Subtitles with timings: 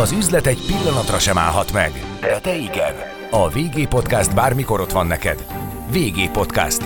[0.00, 2.94] Az üzlet egy pillanatra sem állhat meg, de te igen.
[3.30, 5.46] A VG Podcast bármikor ott van neked.
[5.90, 6.84] VG Podcast.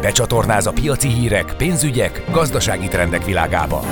[0.00, 3.82] Becsatornáz a piaci hírek, pénzügyek, gazdasági trendek világába.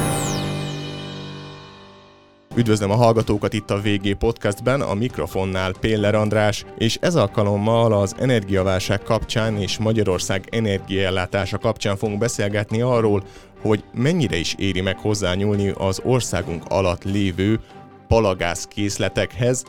[2.55, 8.15] Üdvözlöm a hallgatókat itt a VG Podcastben, a mikrofonnál Péller András, és ez alkalommal az
[8.19, 13.23] energiaválság kapcsán és Magyarország energiaellátása kapcsán fogunk beszélgetni arról,
[13.63, 17.61] hogy mennyire is éri meg hozzányúlni az országunk alatt lévő
[18.09, 19.65] palagáz készletekhez.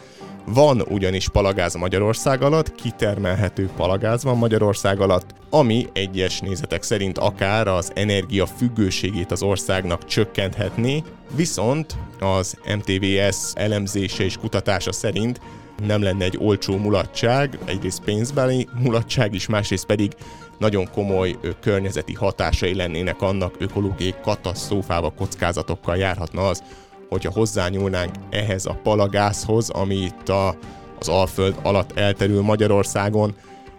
[0.46, 7.68] Van ugyanis palagáz Magyarország alatt, kitermelhető palagáz van Magyarország alatt, ami egyes nézetek szerint akár
[7.68, 11.04] az energia függőségét az országnak csökkenthetné,
[11.36, 15.40] viszont az MTVS elemzése és kutatása szerint
[15.88, 20.16] nem lenne egy olcsó mulatság, egyrészt pénzbeli mulatság is, másrészt pedig
[20.58, 26.64] nagyon komoly környezeti hatásai lennének annak, ökológiai katasztrófával, kockázatokkal járhatna az,
[27.10, 30.56] hogyha hozzányúlnánk ehhez a palagázhoz, ami itt a,
[31.00, 33.36] az Alföld alatt elterül Magyarországon.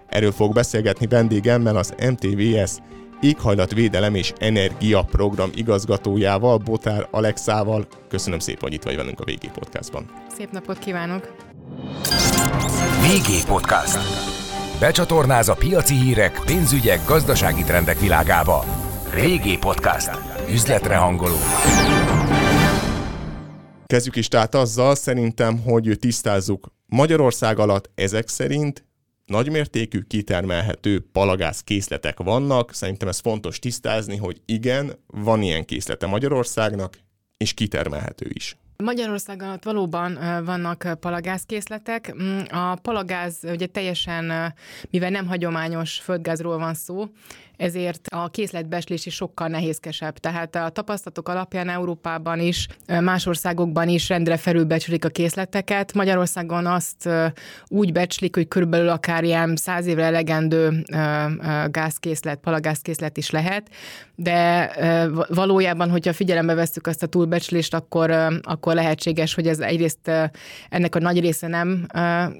[0.08, 2.70] Erről fog beszélgetni vendégemmel az MTVS
[3.20, 7.86] éghajlatvédelem és energia program igazgatójával, Botár Alexával.
[8.08, 10.10] Köszönöm szépen, hogy itt vagy velünk a VG Podcastban.
[10.36, 11.34] Szép napot kívánok!
[13.00, 13.98] VG Podcast.
[14.80, 18.64] Becsatornáz a piaci hírek, pénzügyek, gazdasági trendek világába.
[19.14, 20.10] VG Podcast.
[20.48, 21.36] Üzletre hangoló.
[23.90, 26.72] Kezdjük is tehát azzal, szerintem, hogy tisztázzuk.
[26.86, 28.84] Magyarország alatt ezek szerint
[29.26, 32.74] nagymértékű kitermelhető palagáz készletek vannak.
[32.74, 36.98] Szerintem ez fontos tisztázni, hogy igen, van ilyen készlete Magyarországnak,
[37.36, 38.56] és kitermelhető is.
[38.76, 42.14] Magyarországon ott valóban vannak palagázkészletek.
[42.22, 44.54] Mm, A palagáz ugye teljesen,
[44.90, 47.08] mivel nem hagyományos földgázról van szó,
[47.60, 50.18] ezért a készletbeslés is sokkal nehézkesebb.
[50.18, 52.66] Tehát a tapasztalatok alapján Európában is,
[53.00, 55.94] más országokban is rendre felülbecsülik a készleteket.
[55.94, 57.08] Magyarországon azt
[57.68, 60.84] úgy becslik, hogy körülbelül akár ilyen száz évre elegendő
[61.66, 63.68] gázkészlet, palagázkészlet is lehet,
[64.14, 64.70] de
[65.28, 68.10] valójában, hogyha figyelembe vesszük azt a túlbecslést, akkor,
[68.42, 70.10] akkor lehetséges, hogy ez egyrészt
[70.68, 71.86] ennek a nagy része nem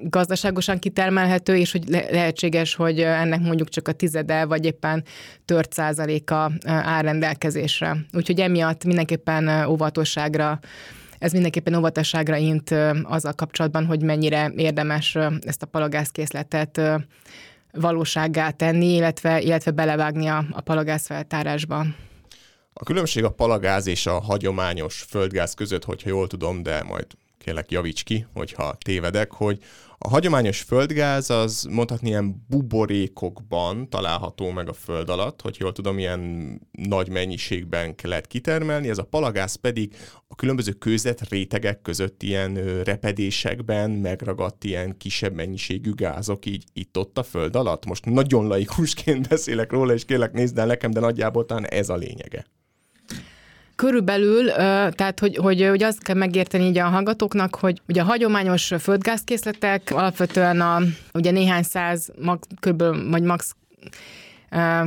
[0.03, 5.03] gazdaságosan kitermelhető, és hogy le- lehetséges, hogy ennek mondjuk csak a tizede, vagy éppen
[5.45, 7.97] tört százaléka áll rendelkezésre.
[8.13, 10.59] Úgyhogy emiatt mindenképpen óvatosságra
[11.21, 12.71] ez mindenképpen óvatosságra int
[13.03, 16.95] azzal kapcsolatban, hogy mennyire érdemes ezt a palagázkészletet ö,
[17.71, 21.85] valósággá tenni, illetve, illetve belevágni a, a palagázfeltárásba.
[22.73, 27.05] A különbség a palagáz és a hagyományos földgáz között, hogyha jól tudom, de majd
[27.37, 29.59] kérlek javíts ki, hogyha tévedek, hogy
[30.03, 35.97] a hagyományos földgáz az mondhatni ilyen buborékokban található meg a föld alatt, hogy jól tudom,
[35.97, 36.21] ilyen
[36.71, 39.95] nagy mennyiségben lehet kitermelni, ez a palagáz pedig
[40.27, 47.23] a különböző kőzet rétegek között ilyen repedésekben megragadt ilyen kisebb mennyiségű gázok így itt-ott a
[47.23, 47.85] föld alatt.
[47.85, 51.95] Most nagyon laikusként beszélek róla, és kérlek nézd el nekem, de nagyjából talán ez a
[51.95, 52.45] lényege.
[53.81, 54.51] Körülbelül,
[54.91, 59.91] tehát hogy, hogy, hogy azt kell megérteni így a hallgatóknak, hogy ugye a hagyományos földgázkészletek
[59.93, 60.81] alapvetően a,
[61.13, 63.55] ugye néhány száz, max, körülbelül, vagy max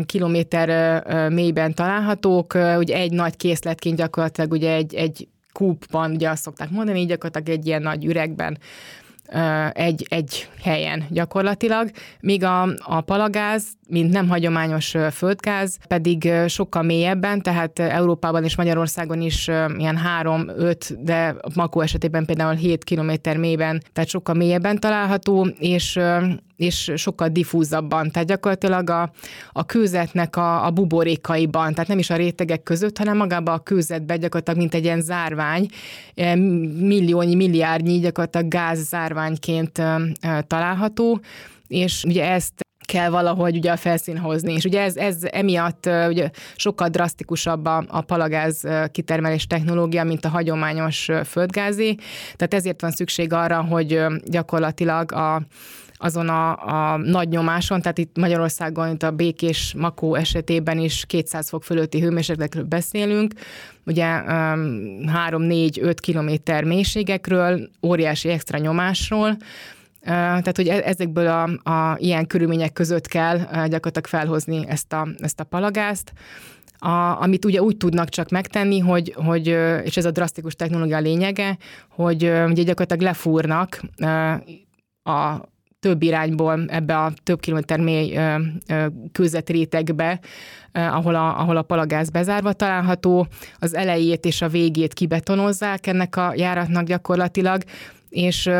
[0.06, 6.70] kilométer mélyben találhatók, ugye egy nagy készletként gyakorlatilag ugye egy, egy kúpban, ugye azt szokták
[6.70, 8.58] mondani, így gyakorlatilag egy ilyen nagy üregben
[9.72, 11.90] egy, egy helyen gyakorlatilag,
[12.20, 19.20] míg a, a palagáz, mint nem hagyományos földgáz, pedig sokkal mélyebben, tehát Európában és Magyarországon
[19.20, 19.46] is
[19.76, 25.98] ilyen 3-5, de Makó esetében például 7 kilométer mélyben, tehát sokkal mélyebben található, és
[26.56, 29.10] és sokkal diffúzabban, tehát gyakorlatilag a,
[29.52, 34.18] a kőzetnek a, a buborékaiban, tehát nem is a rétegek között, hanem magában a kőzetben
[34.18, 35.66] gyakorlatilag, mint egy ilyen zárvány,
[36.14, 36.36] eh,
[36.78, 41.20] milliónyi, milliárdnyi gyakorlatilag gázzárványként ö, ö, található,
[41.68, 42.52] és ugye ezt
[42.84, 44.52] kell valahogy ugye a felszín hozni.
[44.52, 48.62] És ugye ez, ez emiatt ugye sokkal drasztikusabb a, a palagáz
[48.92, 51.98] kitermelés technológia, mint a hagyományos ö, földgázi.
[52.36, 55.42] Tehát ezért van szükség arra, hogy gyakorlatilag a
[55.96, 61.48] azon a, a nagy nyomáson, tehát itt Magyarországon itt a Békés Makó esetében is 200
[61.48, 63.32] fok fölötti hőmérsékletről beszélünk,
[63.86, 69.36] ugye 3-4-5 kilométer mélységekről, óriási extra nyomásról,
[70.04, 75.40] tehát, hogy e- ezekből a, a ilyen körülmények között kell gyakorlatilag felhozni ezt a, ezt
[75.40, 76.12] a palagázt,
[76.78, 79.46] a, amit ugye úgy tudnak csak megtenni, hogy, hogy,
[79.84, 81.56] és ez a drasztikus technológia lényege,
[81.88, 83.80] hogy ugye gyakorlatilag lefúrnak
[85.02, 85.52] a
[85.84, 88.18] több irányból ebbe a több kilométer mély
[89.12, 90.20] kőzetrétegbe,
[90.72, 93.26] ahol a, ahol a palagáz bezárva található,
[93.58, 97.62] az elejét és a végét kibetonozzák ennek a járatnak gyakorlatilag,
[98.08, 98.50] és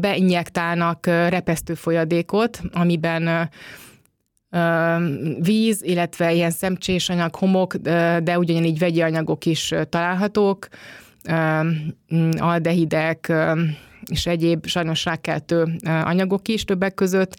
[0.00, 3.50] beinjektálnak repesztő folyadékot, amiben
[5.38, 7.74] víz, illetve ilyen szemcsés anyag, homok,
[8.22, 10.68] de ugyanígy vegyi anyagok is találhatók,
[12.38, 13.32] aldehidek
[14.06, 17.36] és egyéb sajnos rákeltő anyagok is többek között,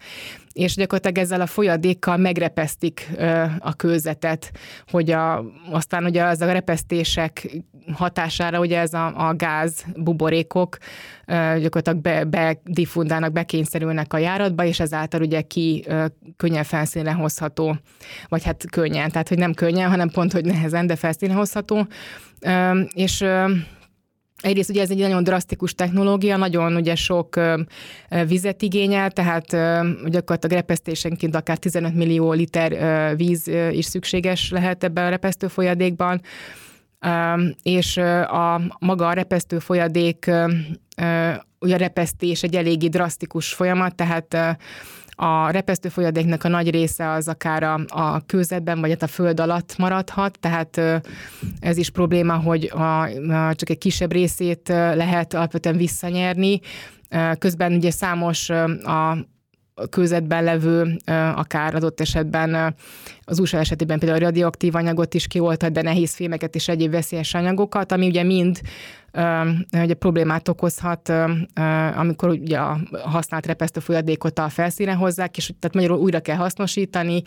[0.52, 3.10] és gyakorlatilag ezzel a folyadékkal megrepesztik
[3.58, 4.52] a kőzetet,
[4.90, 7.50] hogy a, aztán ugye az a repesztések
[7.92, 10.76] hatására ugye ez a, a gáz buborékok
[11.60, 15.86] gyakorlatilag be, bedifundálnak, bekényszerülnek a járatba, és ezáltal ugye ki
[16.36, 17.76] könnyen felszínre hozható,
[18.28, 21.86] vagy hát könnyen, tehát hogy nem könnyen, hanem pont, hogy nehezen, de felszínre hozható.
[22.94, 23.24] És
[24.42, 27.40] Egyrészt ugye ez egy nagyon drasztikus technológia, nagyon ugye sok
[28.26, 29.46] vizet igényel, tehát
[30.10, 36.20] gyakorlatilag repesztésenként akár 15 millió liter víz is szükséges lehet ebben a repesztő folyadékban,
[37.62, 37.96] és
[38.26, 40.30] a maga a repesztő folyadék,
[41.62, 44.58] ugye a repesztés egy eléggé drasztikus folyamat, tehát
[45.14, 49.40] a repesztő folyadéknak a nagy része az akár a, a kőzetben, vagy hát a föld
[49.40, 50.80] alatt maradhat, tehát
[51.60, 56.60] ez is probléma, hogy a, a, csak egy kisebb részét lehet alapvetően visszanyerni.
[57.38, 59.16] Közben ugye számos a,
[59.90, 60.96] kőzetben levő,
[61.34, 62.74] akár adott esetben
[63.24, 67.92] az USA esetében például radioaktív anyagot is kioltat, de nehéz fémeket és egyéb veszélyes anyagokat,
[67.92, 68.60] ami ugye mind
[69.72, 71.12] ugye problémát okozhat,
[71.94, 77.22] amikor ugye a használt repesztő folyadékot a felszínen hozzák, és tehát magyarul újra kell hasznosítani,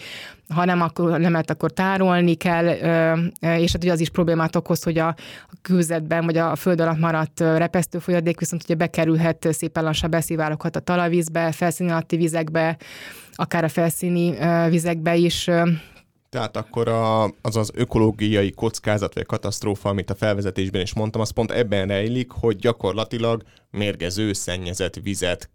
[0.50, 2.68] ha nem, akkor nem lehet, akkor tárolni kell,
[3.40, 5.16] és hát ugye az is problémát okoz, hogy a
[5.62, 10.80] kőzetben vagy a föld alatt maradt repesztő folyadék viszont ugye bekerülhet szépen lassan beszivároghat a
[10.80, 12.78] talajvízbe, felszíni alatti vizekbe,
[13.36, 14.38] akár a felszíni
[14.70, 15.50] vizekbe is,
[16.36, 21.30] tehát akkor a, az az ökológiai kockázat vagy katasztrófa, amit a felvezetésben is mondtam, az
[21.30, 25.50] pont ebben rejlik, hogy gyakorlatilag mérgező, szennyezett vizet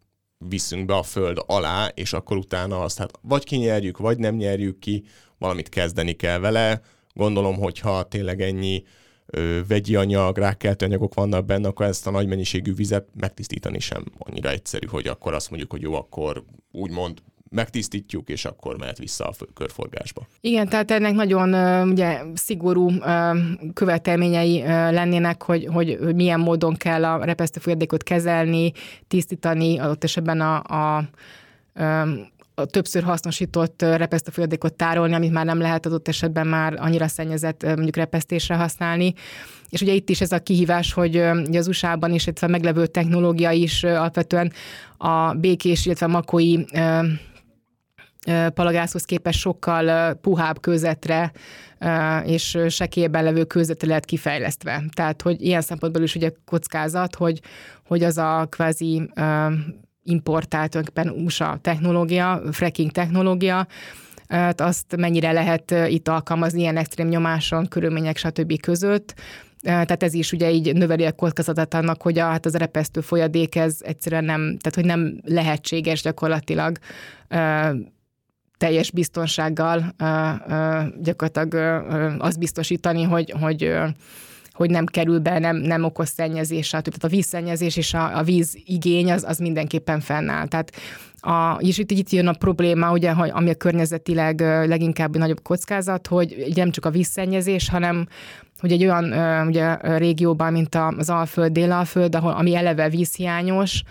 [0.48, 4.78] viszünk be a föld alá, és akkor utána azt hát vagy kinyerjük, vagy nem nyerjük
[4.78, 5.04] ki,
[5.38, 6.80] valamit kezdeni kell vele.
[7.14, 8.82] Gondolom, hogyha tényleg ennyi
[9.26, 14.04] ö, vegyi anyag, rákeltő anyagok vannak benne, akkor ezt a nagy mennyiségű vizet megtisztítani sem
[14.18, 19.24] annyira egyszerű, hogy akkor azt mondjuk, hogy jó, akkor úgymond megtisztítjuk, és akkor mehet vissza
[19.28, 20.26] a körforgásba.
[20.40, 21.54] Igen, tehát ennek nagyon
[21.88, 22.90] ugye, szigorú
[23.74, 28.72] követelményei lennének, hogy, hogy, milyen módon kell a repesztőfolyadékot kezelni,
[29.08, 30.96] tisztítani, adott esetben a, a,
[32.54, 37.96] a többször hasznosított repesztőfolyadékot tárolni, amit már nem lehet adott esetben már annyira szennyezett mondjuk
[37.96, 39.14] repesztésre használni.
[39.68, 41.16] És ugye itt is ez a kihívás, hogy
[41.52, 44.52] az USA-ban is, illetve meglevő technológia is alapvetően
[44.96, 46.56] a békés, illetve makói
[48.54, 51.32] palagászhoz képest sokkal puhább közetre
[52.24, 54.82] és sekélyben levő kőzetre lehet kifejlesztve.
[54.92, 57.40] Tehát, hogy ilyen szempontból is ugye kockázat, hogy,
[57.86, 59.10] hogy az a kvázi
[60.02, 63.66] importált tulajdonképpen USA technológia, fracking technológia,
[64.56, 68.60] azt mennyire lehet itt alkalmazni ilyen extrém nyomáson, körülmények, stb.
[68.60, 69.14] között.
[69.62, 73.56] Tehát ez is ugye így növeli a kockázatát annak, hogy a, hát az repesztő folyadék
[73.56, 76.78] ez egyszerűen nem, tehát hogy nem lehetséges gyakorlatilag
[78.60, 79.94] teljes biztonsággal
[81.02, 81.54] gyakorlatilag
[82.18, 83.72] azt biztosítani, hogy, hogy
[84.52, 88.58] hogy nem kerül be, nem, nem okoz szennyezés, tehát a vízszennyezés és a, a víz
[88.64, 90.46] igény az, az mindenképpen fennáll.
[90.46, 90.72] Tehát
[91.20, 96.06] a, és itt, itt jön a probléma, ugye, hogy, ami a környezetileg leginkább nagyobb kockázat,
[96.06, 98.06] hogy nem csak a vízszennyezés, hanem
[98.58, 99.04] hogy egy olyan
[99.46, 103.82] ugye, régióban, mint az Alföld, Délalföld, ahol, ami eleve vízhiányos,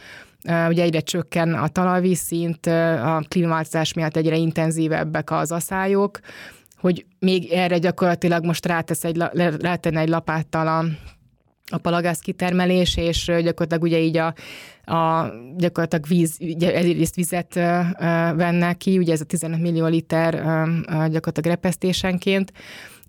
[0.70, 6.20] Ugye egyre csökken a talajvízszint, a klímaváltozás miatt egyre intenzívebbek az aszályok,
[6.78, 9.18] hogy még erre gyakorlatilag most rátesz egy,
[9.60, 10.86] rátenne egy lapáttal a,
[11.72, 14.34] a palagáz kitermelés, és gyakorlatilag ugye így a,
[14.94, 17.54] a gyakorlatilag víz, ugye egyrészt vizet
[18.36, 20.34] venne ki, ugye ez a 15 millió liter
[20.88, 22.52] gyakorlatilag repesztésenként,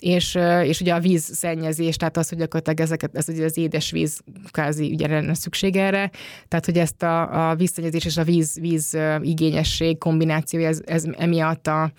[0.00, 4.92] és, és ugye a vízszennyezés, tehát az, hogy gyakorlatilag ezeket, ez ugye az édesvíz kázi
[4.92, 6.10] ugye lenne szükség erre,
[6.48, 11.66] tehát hogy ezt a, a vízszennyezés és a víz, víz igényesség kombinációja, ez, ez emiatt
[11.66, 11.92] a,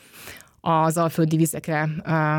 [0.61, 1.89] az alföldi vizekre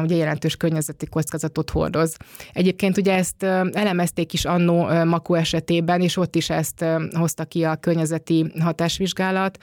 [0.03, 2.17] ugye jelentős környezeti kockázatot hordoz.
[2.53, 3.43] Egyébként ugye ezt
[3.73, 9.59] elemezték is annó Makó esetében, és ott is ezt hozta ki a környezeti hatásvizsgálat,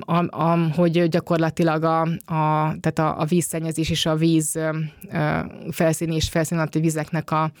[0.00, 4.58] a, a, hogy gyakorlatilag a, a, tehát a, a vízszennyezés és a víz
[5.70, 7.52] felszíni és felszínalatti vizeknek a,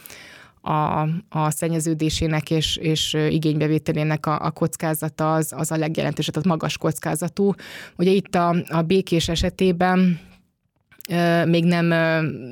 [0.60, 6.78] a, a szennyeződésének és, és igénybevételének a, a kockázata az, az a legjelentősebb, tehát magas
[6.78, 7.54] kockázatú.
[7.96, 10.18] Ugye itt a, a békés esetében
[11.46, 11.86] még nem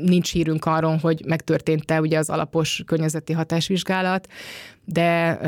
[0.05, 4.29] nincs hírünk arról, hogy megtörtént-e ugye az alapos környezeti hatásvizsgálat,
[4.85, 5.39] de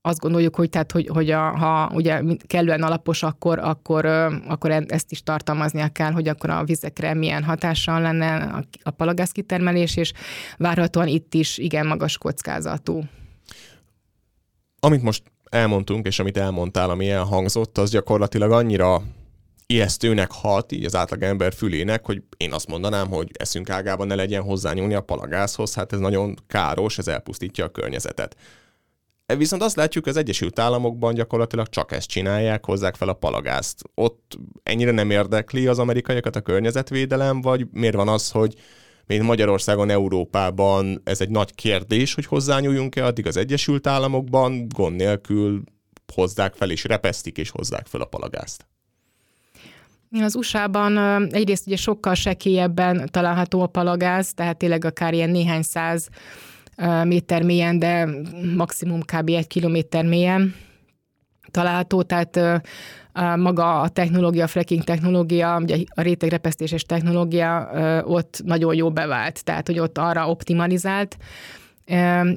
[0.00, 4.06] azt gondoljuk, hogy, tehát, hogy, hogy a, ha ugye kellően alapos, akkor, akkor,
[4.48, 9.30] akkor ezt is tartalmaznia kell, hogy akkor a vizekre milyen hatással lenne a, a palagáz
[9.30, 10.12] kitermelés, és
[10.56, 13.02] várhatóan itt is igen magas kockázatú.
[14.80, 19.02] Amit most elmondtunk, és amit elmondtál, ami elhangzott, az gyakorlatilag annyira
[19.70, 24.14] ijesztőnek hat így az átlag ember fülének, hogy én azt mondanám, hogy eszünk ágában ne
[24.14, 28.36] legyen hozzányúlni a palagázhoz, hát ez nagyon káros, ez elpusztítja a környezetet.
[29.26, 33.82] E viszont azt látjuk, az Egyesült Államokban gyakorlatilag csak ezt csinálják, hozzák fel a palagázt.
[33.94, 38.54] Ott ennyire nem érdekli az amerikaiakat a környezetvédelem, vagy miért van az, hogy
[39.06, 45.62] mint Magyarországon, Európában ez egy nagy kérdés, hogy hozzányúljunk-e, addig az Egyesült Államokban gond nélkül
[46.14, 48.66] hozzák fel, és repesztik, és hozzák fel a palagázt.
[50.10, 56.08] Az USA-ban egyrészt ugye sokkal sekélyebben található a palagáz, tehát tényleg akár ilyen néhány száz
[57.04, 58.08] méter mélyen, de
[58.56, 59.28] maximum kb.
[59.28, 60.54] egy kilométer mélyen
[61.50, 62.40] található, tehát
[63.36, 67.70] maga a technológia, a fracking technológia, ugye a rétegrepesztéses technológia
[68.04, 71.16] ott nagyon jó bevált, tehát hogy ott arra optimalizált,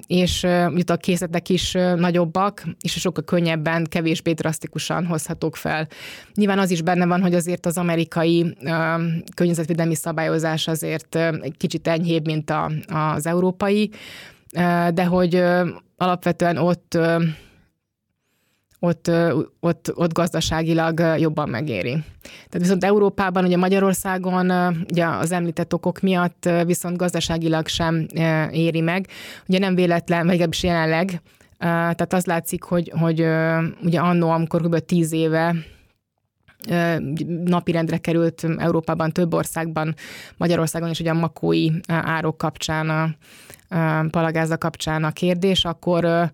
[0.08, 0.43] és
[0.86, 5.88] a készletek is nagyobbak, és sokkal könnyebben, kevésbé drasztikusan hozhatók fel.
[6.36, 8.58] Nyilván az is benne van, hogy azért az amerikai
[9.36, 11.17] környezetvédelmi szabályozás azért
[11.58, 13.89] kicsit enyhébb, mint a, az európai,
[14.93, 15.43] de hogy
[15.98, 16.98] alapvetően ott
[18.83, 19.11] ott,
[19.59, 21.91] ott, ott gazdaságilag jobban megéri.
[22.21, 24.51] Tehát viszont Európában, ugye Magyarországon
[24.89, 28.07] ugye az említett okok miatt viszont gazdaságilag sem
[28.51, 29.07] éri meg.
[29.47, 31.21] Ugye nem véletlen, vagy legalábbis jelenleg,
[31.57, 33.19] tehát az látszik, hogy, hogy
[33.83, 34.79] ugye annó, amikor kb.
[34.79, 35.55] tíz éve
[37.45, 39.95] napirendre került Európában, több országban,
[40.38, 43.15] Magyarországon is ugye a makói árok kapcsán, a
[44.09, 46.31] palagáza kapcsán a kérdés, akkor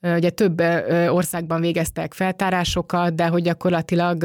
[0.00, 0.60] Ugye több
[1.08, 4.22] országban végeztek feltárásokat, de hogy gyakorlatilag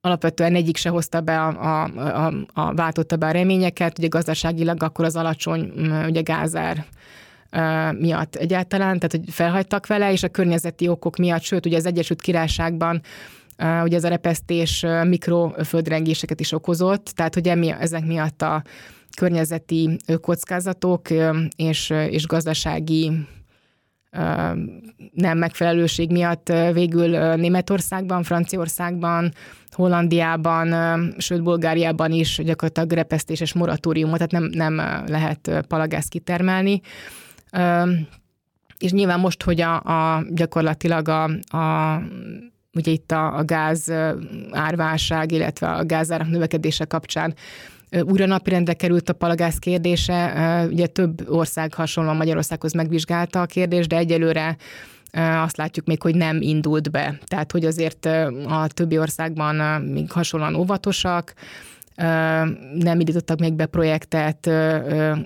[0.00, 1.84] alapvetően egyik se hozta be a, a,
[2.26, 5.72] a, a váltotta be a reményeket, ugye gazdaságilag akkor az alacsony
[6.06, 6.86] ugye gázár
[7.98, 12.20] miatt egyáltalán, tehát hogy felhagytak vele, és a környezeti okok miatt, sőt, ugye az Egyesült
[12.20, 13.00] Királyságban
[13.82, 18.62] ugye ez a repesztés mikroföldrengéseket is okozott, tehát hogy emi, ezek miatt a
[19.16, 21.08] környezeti kockázatok
[21.56, 23.12] és, és gazdasági
[25.12, 29.32] nem megfelelőség miatt végül Németországban, Franciaországban,
[29.70, 30.74] Hollandiában,
[31.18, 36.80] sőt Bulgáriában is gyakorlatilag repesztéses moratóriumot, tehát nem, nem lehet palagázt kitermelni.
[38.78, 41.24] És nyilván most, hogy a, a gyakorlatilag a,
[41.56, 42.00] a
[42.74, 43.92] ugye itt a, a gáz
[44.50, 47.34] árválság, illetve a gázárak növekedése kapcsán
[47.90, 50.66] újra napirendre került a palagász kérdése.
[50.70, 54.56] Ugye több ország hasonlóan Magyarországhoz megvizsgálta a kérdést, de egyelőre
[55.42, 57.18] azt látjuk még, hogy nem indult be.
[57.26, 58.06] Tehát, hogy azért
[58.46, 61.34] a többi országban még hasonlóan óvatosak,
[62.74, 64.50] nem indítottak még be projektet,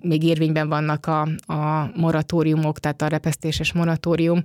[0.02, 1.20] még érvényben vannak a,
[1.52, 4.44] a moratóriumok, tehát a repesztéses moratórium.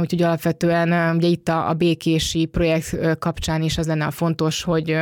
[0.00, 4.96] Úgyhogy alapvetően ugye itt a, a békési projekt kapcsán is az lenne a fontos, hogy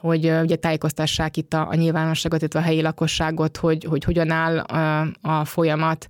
[0.00, 4.58] hogy ugye tájékoztassák itt a, a nyilvánosságot, illetve a helyi lakosságot, hogy, hogy hogyan áll
[4.58, 6.06] a, a folyamat.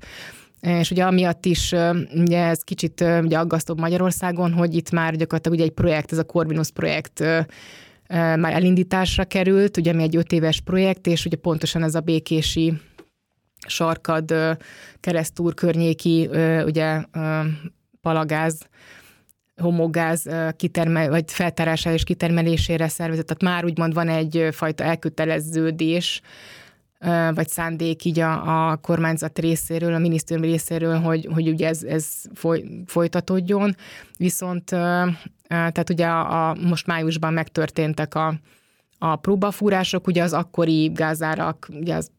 [0.60, 1.74] És ugye amiatt is
[2.14, 6.24] ugye ez kicsit ugye aggasztóbb Magyarországon, hogy itt már gyakorlatilag ugye egy projekt, ez a
[6.24, 7.20] Corvinus projekt
[8.08, 12.72] már elindításra került, ugye mi egy öt éves projekt, és ugye pontosan ez a békési
[13.66, 14.34] sarkad
[15.00, 16.28] keresztúr környéki
[16.64, 17.02] ugye
[18.00, 18.68] palagáz
[19.58, 23.26] homogáz kitermel, vagy feltárására és kitermelésére szervezett.
[23.26, 26.20] Tehát már úgymond van egyfajta elköteleződés,
[27.34, 32.06] vagy szándék így a, a kormányzat részéről, a minisztérium részéről, hogy, hogy ugye ez, ez
[32.34, 33.76] foly, folytatódjon.
[34.16, 34.64] Viszont
[35.48, 38.34] tehát ugye a, a, most májusban megtörténtek a,
[38.98, 42.10] a próbafúrások, ugye az akkori gázárak, ugye az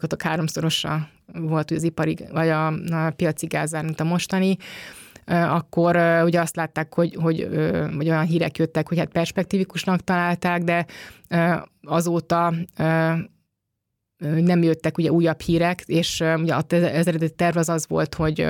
[0.00, 4.56] a háromszorosa volt az ipari, vagy a, a piaci gázár, mint a mostani,
[5.30, 7.48] akkor ugye azt látták, hogy, hogy,
[7.96, 10.86] hogy olyan hírek jöttek, hogy hát perspektívikusnak találták, de
[11.82, 12.52] azóta
[14.20, 16.72] nem jöttek ugye újabb hírek, és ugye az
[17.06, 18.46] eredeti terv az az volt, hogy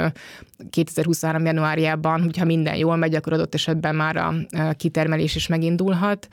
[0.71, 1.45] 2023.
[1.45, 4.35] januárjában, hogyha minden jól megy, akkor adott esetben már a
[4.77, 6.29] kitermelés is megindulhat.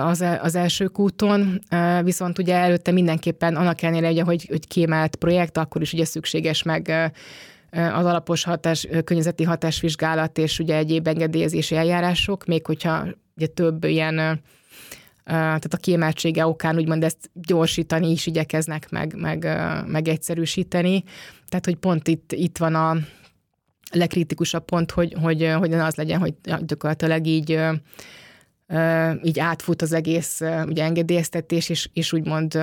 [0.00, 1.58] az, e, az első kúton,
[2.02, 7.12] viszont ugye előtte mindenképpen annak ellenére, hogy, hogy kiemelt projekt, akkor is ugye szükséges meg
[7.70, 13.06] az alapos hatás, környezeti hatásvizsgálat és ugye egyéb engedélyezési eljárások, még hogyha
[13.36, 14.40] ugye több ilyen
[15.28, 19.46] tehát a kiemeltsége okán úgymond ezt gyorsítani is igyekeznek meg, meg,
[19.86, 21.04] meg egyszerűsíteni.
[21.48, 22.96] Tehát, hogy pont itt, itt van a
[23.90, 27.60] legkritikusabb pont, hogy, hogy, hogy az legyen, hogy gyakorlatilag így
[29.22, 32.54] így átfut az egész ugye engedélyeztetés, és, és úgymond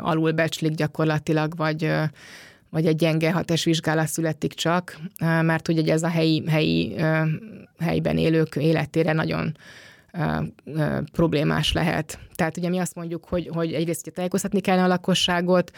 [0.00, 1.92] alulbecslik gyakorlatilag, vagy,
[2.72, 6.94] vagy egy gyenge hatásvizsgálat születik csak, mert ugye ez a helyi, helyi
[7.78, 9.56] helyben élők életére nagyon
[11.12, 12.18] problémás lehet.
[12.34, 15.70] Tehát ugye mi azt mondjuk, hogy, hogy egyrészt hogy tájékoztatni kellene a lakosságot,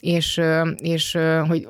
[0.00, 0.40] és,
[0.76, 1.68] és hogy,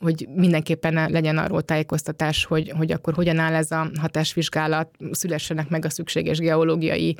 [0.00, 5.84] hogy mindenképpen legyen arról tájékoztatás, hogy, hogy akkor hogyan áll ez a hatásvizsgálat, szülessenek meg
[5.84, 7.16] a szükséges geológiai,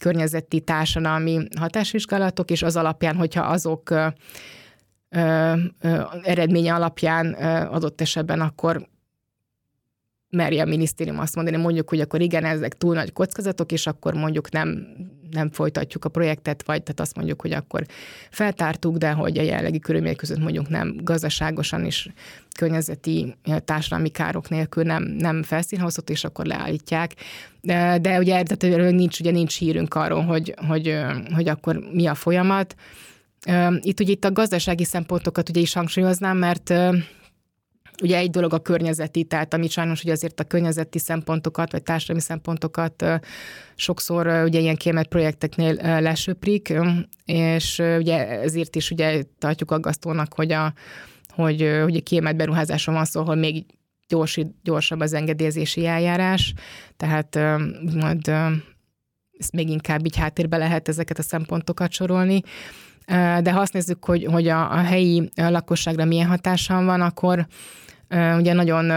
[0.00, 3.94] környezeti, társadalmi hatásvizsgálatok, és az alapján, hogyha azok
[5.08, 8.88] ö, ö, eredménye alapján ö, adott esetben akkor
[10.30, 14.14] merje a minisztérium azt mondani, mondjuk, hogy akkor igen, ezek túl nagy kockázatok, és akkor
[14.14, 14.86] mondjuk nem,
[15.30, 17.86] nem folytatjuk a projektet, vagy tehát azt mondjuk, hogy akkor
[18.30, 22.08] feltártuk, de hogy a jelenlegi körülmények között mondjuk nem gazdaságosan és
[22.56, 27.14] környezeti társadalmi károk nélkül nem, nem felszínhozott, és akkor leállítják.
[27.60, 30.98] De, de ugye tehát nincs, ugye nincs hírünk arról, hogy, hogy,
[31.34, 32.74] hogy akkor mi a folyamat.
[33.80, 36.72] Itt ugye itt a gazdasági szempontokat ugye is hangsúlyoznám, mert
[38.02, 42.20] Ugye egy dolog a környezeti, tehát amit sajnos hogy azért a környezeti szempontokat, vagy társadalmi
[42.22, 43.04] szempontokat
[43.74, 46.72] sokszor ugye ilyen kiemelt projekteknél lesöprik,
[47.24, 50.72] és ugye ezért is ugye tartjuk aggasztónak, hogy a
[51.28, 53.64] hogy ugye kiemelt beruházáson van szó, ahol még
[54.08, 56.54] gyors, gyorsabb az engedélyezési eljárás,
[56.96, 57.38] tehát
[57.94, 58.28] majd
[59.38, 62.42] ezt még inkább így háttérbe lehet ezeket a szempontokat sorolni.
[63.42, 67.46] De ha azt nézzük, hogy, hogy a, a helyi lakosságra milyen hatással van, akkor
[68.10, 68.90] ugye nagyon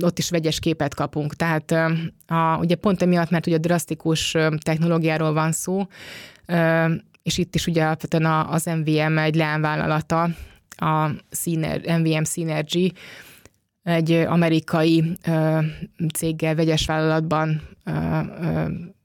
[0.00, 1.34] ott is vegyes képet kapunk.
[1.34, 1.70] Tehát
[2.26, 5.86] a, ugye pont emiatt, mert ugye drasztikus technológiáról van szó,
[7.22, 10.28] és itt is ugye alapvetően az MVM egy leánvállalata,
[10.76, 11.08] a
[11.98, 12.92] MVM Synergy,
[13.82, 15.16] egy amerikai
[16.14, 17.62] céggel, vegyes vállalatban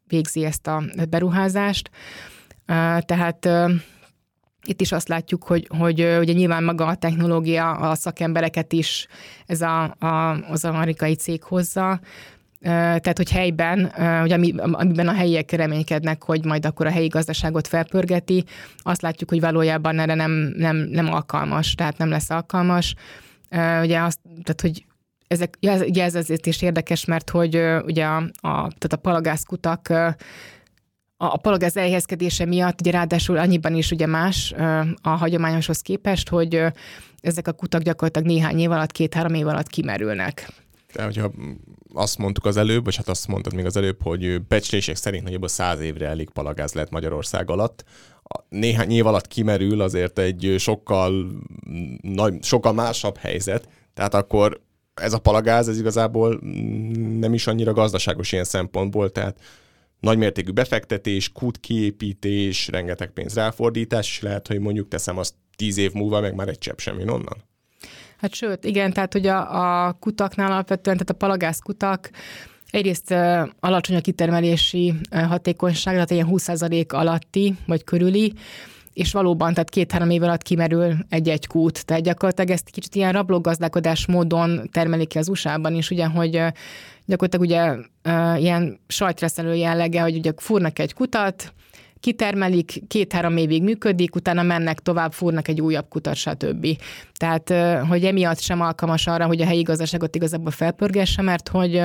[0.08, 1.90] végzi ezt a beruházást.
[3.00, 3.50] Tehát
[4.68, 9.08] itt is azt látjuk, hogy, hogy ugye nyilván maga a technológia, a szakembereket is
[9.46, 12.00] ez a, a, az amerikai cég hozza,
[12.62, 17.68] tehát, hogy helyben, hogy ami, amiben a helyiek reménykednek, hogy majd akkor a helyi gazdaságot
[17.68, 18.44] felpörgeti,
[18.78, 22.96] azt látjuk, hogy valójában erre nem, nem, nem alkalmas, tehát nem lesz alkalmas.
[23.82, 24.86] Ugye azt, tehát, hogy
[25.28, 29.94] ezek, ugye ez azért is érdekes, mert hogy ugye a, a, tehát a palagászkutak
[31.18, 34.54] a palogáz elhelyezkedése miatt, ugye ráadásul annyiban is ugye más
[35.02, 36.64] a hagyományoshoz képest, hogy
[37.22, 40.52] ezek a kutak gyakorlatilag néhány év alatt, két-három év alatt kimerülnek.
[40.94, 41.32] De hogyha
[41.94, 45.48] azt mondtuk az előbb, vagy hát azt mondtad még az előbb, hogy becslések szerint nagyjából
[45.48, 47.84] száz évre elég palagáz lehet Magyarország alatt.
[48.50, 51.32] Néhány év alatt kimerül azért egy sokkal,
[52.02, 54.62] nagy, sokkal másabb helyzet, tehát akkor
[54.94, 56.40] ez a palagáz, ez igazából
[57.20, 59.40] nem is annyira gazdaságos ilyen szempontból, tehát
[60.00, 65.92] nagymértékű befektetés, kút kiépítés, rengeteg pénz ráfordítás, és lehet, hogy mondjuk teszem azt tíz év
[65.92, 67.46] múlva, meg már egy csepp sem onnan.
[68.18, 72.10] Hát sőt, igen, tehát hogy a, a kutaknál alapvetően, tehát a palagász kutak
[72.70, 78.34] egyrészt uh, alacsony a kitermelési hatékonyság, tehát ilyen 20% alatti, vagy körüli,
[78.98, 81.86] és valóban, tehát két-három év alatt kimerül egy-egy kút.
[81.86, 86.42] Tehát gyakorlatilag ezt kicsit ilyen rablógazdálkodás módon termelik ki az USA-ban is, ugye, hogy
[87.06, 87.76] gyakorlatilag ugye
[88.40, 91.54] ilyen sajtreszelő jellege, hogy ugye fúrnak egy kutat,
[92.00, 96.68] kitermelik, két-három évig működik, utána mennek tovább, fúrnak egy újabb kutat, stb.
[97.14, 97.54] Tehát,
[97.88, 101.82] hogy emiatt sem alkalmas arra, hogy a helyi gazdaságot igazából felpörgesse, mert hogy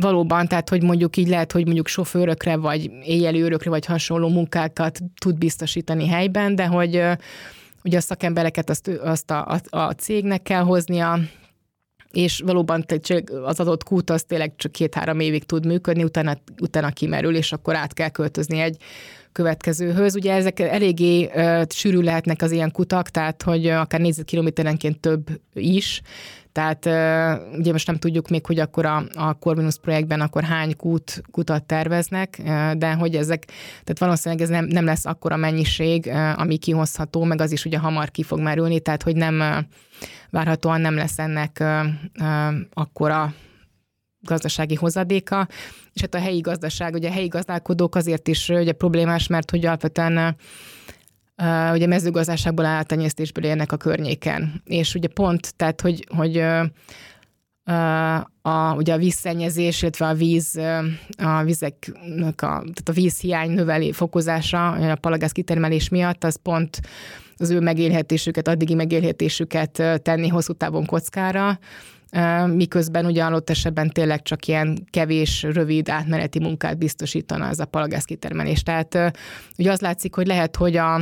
[0.00, 5.00] valóban, tehát hogy mondjuk így lehet, hogy mondjuk sofőrökre, vagy éjjeli őrökre, vagy hasonló munkákat
[5.20, 7.02] tud biztosítani helyben, de hogy
[7.84, 11.18] ugye a szakembereket azt, azt a, a, a cégnek kell hoznia,
[12.12, 12.84] és valóban
[13.44, 17.76] az adott kút az tényleg csak két-három évig tud működni, utána, utána kimerül, és akkor
[17.76, 18.76] át kell költözni egy
[19.36, 20.16] következőhöz.
[20.16, 26.02] Ugye ezek eléggé uh, sűrű lehetnek az ilyen kutak, tehát hogy akár négyzetkilométerenként több is,
[26.56, 26.86] tehát
[27.58, 31.64] ugye most nem tudjuk még, hogy akkor a, a Corvinus projektben akkor hány kút, kutat
[31.64, 32.42] terveznek,
[32.76, 37.52] de hogy ezek, tehát valószínűleg ez nem, nem lesz akkora mennyiség, ami kihozható, meg az
[37.52, 39.42] is ugye hamar ki fog merülni, tehát hogy nem
[40.30, 41.64] várhatóan nem lesz ennek
[42.72, 43.34] akkora
[44.26, 45.48] gazdasági hozadéka,
[45.92, 49.66] és hát a helyi gazdaság, ugye a helyi gazdálkodók azért is ugye problémás, mert hogy
[49.66, 50.36] alapvetően
[51.42, 54.62] Uh, ugye mezőgazdaságból, állattenyésztésből élnek a környéken.
[54.64, 56.42] És ugye pont, tehát, hogy, hogy
[58.42, 60.60] a, ugye a vízszennyezés, illetve a víz,
[61.16, 66.80] a vizeknek a, tehát a vízhiány növeli fokozása a palagáz kitermelés miatt, az pont
[67.36, 71.58] az ő megélhetésüket, addigi megélhetésüket tenni hosszú távon kockára,
[72.46, 78.04] miközben ugye adott esetben tényleg csak ilyen kevés, rövid átmeneti munkát biztosítana ez a palagáz
[78.04, 78.62] kitermelés.
[78.62, 79.12] Tehát
[79.58, 81.00] ugye az látszik, hogy lehet, hogy a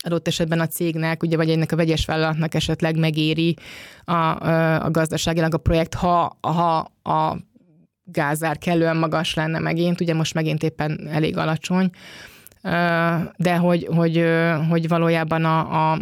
[0.00, 3.56] adott esetben a cégnek, ugye, vagy ennek a vegyes vállalatnak esetleg megéri
[4.04, 4.14] a,
[4.84, 7.36] a gazdaságilag a projekt, ha, ha a
[8.04, 11.90] gázár kellően magas lenne megint, ugye most megint éppen elég alacsony,
[13.36, 14.24] de hogy, hogy,
[14.68, 15.98] hogy valójában a, a,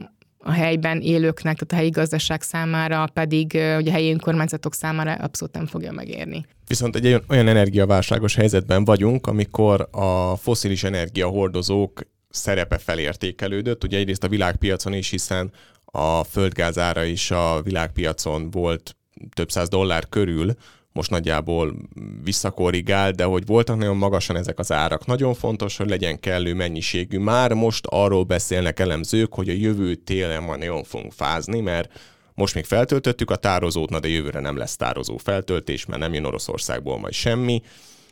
[0.47, 5.55] a helyben élőknek, tehát a helyi gazdaság számára pedig, ugye a helyi önkormányzatok számára abszolút
[5.55, 6.47] nem fogja megérni.
[6.67, 13.85] Viszont egy olyan energiaválságos helyzetben vagyunk, amikor a foszilis energiahordozók szerepe felértékelődött.
[13.85, 15.51] Ugye egyrészt a világpiacon is, hiszen
[15.85, 18.97] a földgázára is a világpiacon volt
[19.35, 20.55] több száz dollár körül,
[20.97, 21.77] most nagyjából
[22.25, 25.07] visszakorrigál, de hogy voltak nagyon magasan ezek az árak.
[25.07, 27.19] Nagyon fontos, hogy legyen kellő mennyiségű.
[27.19, 31.91] Már most arról beszélnek elemzők, hogy a jövő télen majd nagyon fogunk fázni, mert
[32.35, 36.25] most még feltöltöttük a tározót, na de jövőre nem lesz tározó feltöltés, mert nem jön
[36.25, 37.63] Oroszországból majd semmi.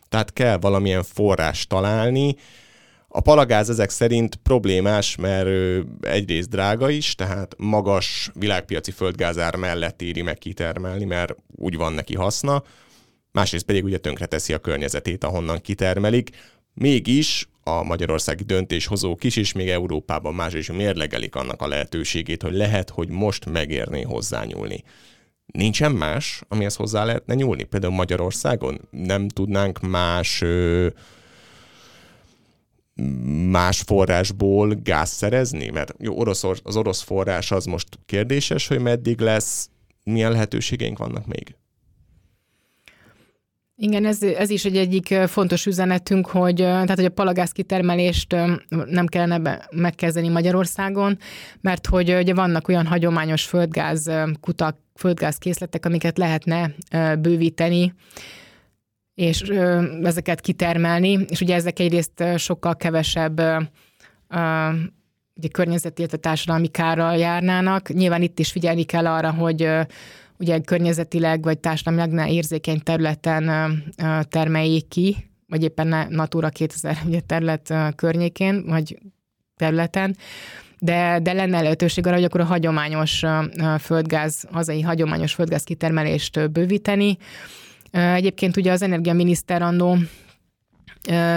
[0.09, 2.37] Tehát kell valamilyen forrás találni,
[3.17, 5.49] a palagáz ezek szerint problémás, mert
[6.01, 12.15] egyrészt drága is, tehát magas világpiaci földgázár mellett éri meg kitermelni, mert úgy van neki
[12.15, 12.63] haszna,
[13.33, 16.31] másrészt pedig ugye tönkreteszi a környezetét, ahonnan kitermelik.
[16.73, 22.55] Mégis a magyarországi döntéshozók is, és még Európában más is mérlegelik annak a lehetőségét, hogy
[22.55, 24.83] lehet, hogy most megérné hozzányúlni.
[25.47, 27.65] Nincsen más, amihez hozzá lehetne nyúlni?
[27.65, 30.87] Például Magyarországon nem tudnánk más ö,
[33.55, 35.71] más forrásból gáz szerezni?
[35.71, 39.69] Mert jó, orosz, az orosz forrás az most kérdéses, hogy meddig lesz,
[40.05, 41.55] milyen lehetőségeink vannak még?
[43.77, 48.37] Igen, ez, ez is egy egyik fontos üzenetünk, hogy, tehát, hogy a palagáz kitermelést
[48.69, 51.19] nem kellene megkezdeni Magyarországon,
[51.61, 56.75] mert hogy ugye vannak olyan hagyományos földgáz kutak, földgáz készletek, amiket lehetne
[57.19, 57.95] bővíteni,
[59.15, 59.41] és
[60.03, 63.41] ezeket kitermelni, és ugye ezek egyrészt sokkal kevesebb
[65.37, 67.89] ugye környezeti, illetve társadalmi kárral járnának.
[67.89, 69.69] Nyilván itt is figyelni kell arra, hogy
[70.39, 73.73] ugye környezetileg vagy társadalmilag ne érzékeny területen
[74.29, 75.17] termeljék ki,
[75.49, 78.99] vagy éppen ne Natura 2000 ugye, terület környékén, vagy
[79.57, 80.17] területen,
[80.79, 83.23] de, de lenne lehetőség arra, hogy akkor a hagyományos
[83.79, 87.19] földgáz, hazai hagyományos földgáz kitermelést bővíteni,
[87.95, 89.99] Egyébként ugye az energiaminiszter annó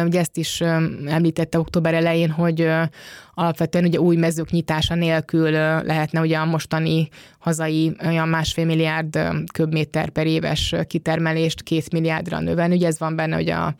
[0.06, 0.62] Ugye ezt is
[1.06, 2.70] említette október elején, hogy
[3.34, 5.52] alapvetően ugye új mezők nyitása nélkül
[5.84, 7.08] lehetne ugye a mostani
[7.39, 9.20] hazai olyan másfél milliárd
[9.54, 12.76] köbméter per éves kitermelést két milliárdra növelni.
[12.76, 13.76] Ugye ez van benne, hogy a,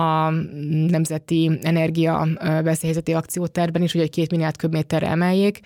[0.00, 0.30] a
[0.88, 5.60] Nemzeti Energia Veszélyhelyzeti Akcióterben is, hogy egy két milliárd köbméterre emeljék.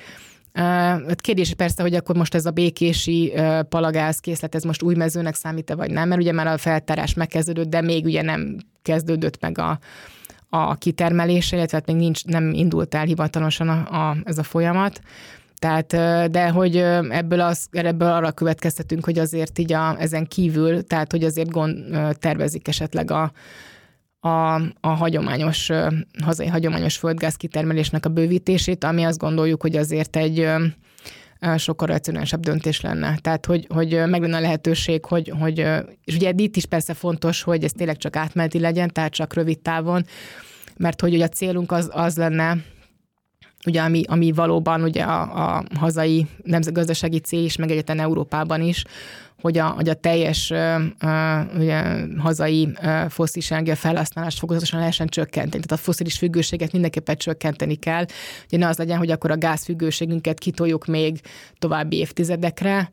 [0.57, 3.33] Hát kérdés persze, hogy akkor most ez a békési
[3.69, 7.69] palagáz készlet, ez most új mezőnek számít-e vagy nem, mert ugye már a feltárás megkezdődött,
[7.69, 9.79] de még ugye nem kezdődött meg a,
[10.49, 15.01] a kitermelése, illetve hát még nincs, nem indult el hivatalosan a, a, ez a folyamat.
[15.59, 15.87] Tehát,
[16.31, 16.77] de hogy
[17.11, 21.99] ebből, az, ebből arra következtetünk, hogy azért így a, ezen kívül, tehát hogy azért gond,
[22.19, 23.33] tervezik esetleg a,
[24.27, 25.71] a, a hagyományos,
[26.23, 30.49] hazai hagyományos földgáz kitermelésnek a bővítését, ami azt gondoljuk, hogy azért egy
[31.57, 33.19] sokkal racionálisabb döntés lenne.
[33.21, 35.59] Tehát, hogy, hogy meg lenne a lehetőség, hogy, hogy,
[36.05, 39.59] és ugye itt is persze fontos, hogy ez tényleg csak átmeneti legyen, tehát csak rövid
[39.59, 40.05] távon,
[40.77, 42.57] mert hogy ugye a célunk az, az lenne,
[43.67, 48.85] ugye ami, ami valóban ugye a, a hazai nemzetgazdasági cél is, meg egyetlen Európában is,
[49.41, 50.53] hogy a, hogy a teljes
[51.59, 51.83] ugye,
[52.19, 52.69] hazai
[53.09, 55.65] foszilis energia felhasználást fokozatosan lehessen csökkenteni.
[55.65, 58.05] Tehát a foszilis függőséget mindenképpen csökkenteni kell.
[58.47, 61.21] Ugye ne az legyen, hogy akkor a gázfüggőségünket kitoljuk még
[61.59, 62.91] további évtizedekre.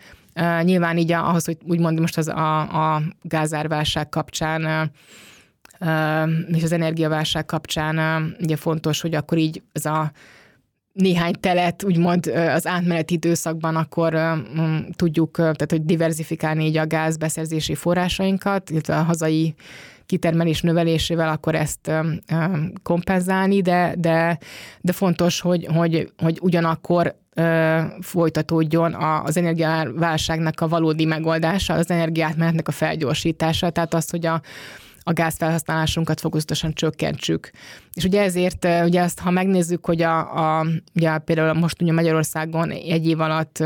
[0.62, 2.60] Nyilván így ahhoz, hogy úgymond most az a,
[2.94, 4.92] a gázárválság kapcsán
[6.48, 10.12] és az energiaválság kapcsán ugye fontos, hogy akkor így ez a
[10.94, 14.18] néhány telet, úgymond az átmeneti időszakban akkor
[14.96, 19.56] tudjuk, tehát hogy diversifikálni így a gázbeszerzési forrásainkat, illetve a hazai
[20.06, 21.92] kitermelés növelésével akkor ezt
[22.84, 24.38] kompenzálni, de, de,
[24.82, 27.16] de fontos, hogy, hogy, hogy ugyanakkor
[28.02, 34.42] folytatódjon az energiaválságnak a valódi megoldása, az energiátmenetnek a felgyorsítása, tehát az, hogy a,
[35.04, 37.52] a gázfelhasználásunkat fokozatosan csökkentsük.
[37.94, 42.72] És ugye ezért, ugye azt, ha megnézzük, hogy a, a ugye például most ugye Magyarországon
[42.72, 43.64] egy év alatt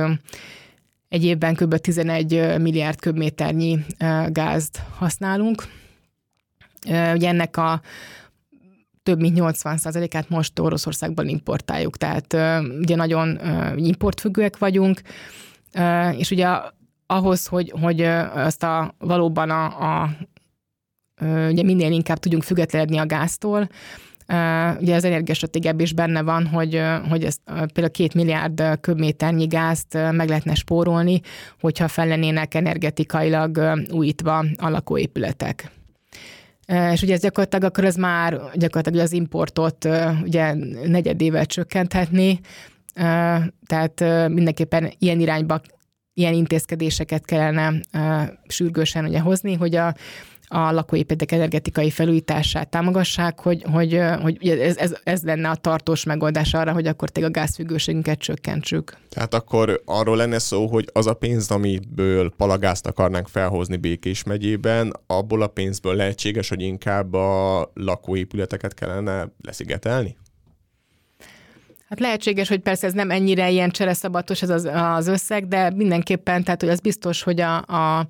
[1.10, 1.78] egy évben kb.
[1.78, 3.80] 11 milliárd köbméternyi
[4.28, 5.64] gázt használunk.
[7.14, 7.82] Ugye ennek a
[9.04, 12.34] több mint 80%-át most Oroszországban importáljuk, tehát
[12.80, 13.40] ugye nagyon
[13.76, 15.02] importfüggőek vagyunk,
[16.18, 16.48] és ugye
[17.06, 18.02] ahhoz, hogy, hogy
[18.34, 20.10] azt a valóban a, a
[21.22, 23.68] ugye minél inkább tudjunk függetlenedni a gáztól,
[24.80, 30.28] Ugye az energiastratégiában is benne van, hogy, hogy ezt például két milliárd köbméternyi gázt meg
[30.28, 31.22] lehetne spórolni,
[31.60, 35.72] hogyha fellennének energetikailag újítva a lakóépületek.
[36.92, 39.88] És ugye ez gyakorlatilag akkor ez már gyakorlatilag az importot
[40.24, 40.54] ugye
[40.86, 42.40] negyedével csökkenthetni,
[43.66, 44.00] tehát
[44.30, 45.62] mindenképpen ilyen irányba
[46.14, 47.74] ilyen intézkedéseket kellene
[48.48, 49.96] sürgősen ugye hozni, hogy a
[50.50, 56.54] a lakóépületek energetikai felújítását támogassák, hogy, hogy, hogy ez, ez, ez lenne a tartós megoldás
[56.54, 58.98] arra, hogy akkor tényleg a gázfüggőségünket csökkentsük.
[59.10, 64.94] Tehát akkor arról lenne szó, hogy az a pénz, amiből palagázt akarnánk felhozni Békés megyében,
[65.08, 70.18] abból a pénzből lehetséges, hogy inkább a lakóépületeket kellene leszigetelni?
[71.90, 76.44] Hát lehetséges, hogy persze ez nem ennyire ilyen csereszabatos ez az, az összeg, de mindenképpen,
[76.44, 78.08] tehát hogy az biztos, hogy a, a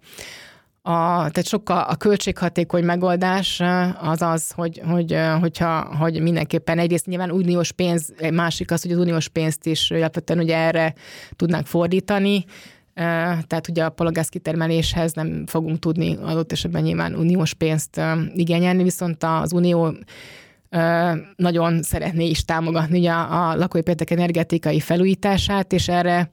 [0.87, 3.61] a, tehát sokkal a költséghatékony megoldás
[4.01, 8.97] az az, hogy, hogy, hogyha, hogy mindenképpen egyrészt nyilván uniós pénz, másik az, hogy az
[8.97, 10.93] uniós pénzt is alapvetően ugye erre
[11.35, 12.45] tudnánk fordítani,
[13.47, 18.01] tehát ugye a palagáz kitermeléshez nem fogunk tudni adott esetben nyilván uniós pénzt
[18.33, 19.93] igényelni, viszont az unió
[21.35, 26.29] nagyon szeretné is támogatni ugye a lakóépületek energetikai felújítását, és erre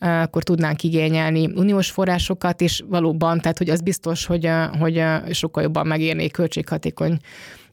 [0.00, 5.86] akkor tudnánk igényelni uniós forrásokat, és valóban, tehát hogy az biztos, hogy, hogy sokkal jobban
[5.86, 7.18] megérné költséghatékony